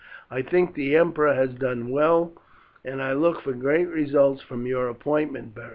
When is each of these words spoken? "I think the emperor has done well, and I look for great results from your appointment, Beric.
"I 0.31 0.41
think 0.41 0.73
the 0.73 0.95
emperor 0.95 1.35
has 1.35 1.51
done 1.53 1.89
well, 1.89 2.33
and 2.83 3.03
I 3.03 3.13
look 3.13 3.41
for 3.43 3.53
great 3.53 3.87
results 3.87 4.41
from 4.41 4.65
your 4.65 4.89
appointment, 4.89 5.53
Beric. 5.53 5.69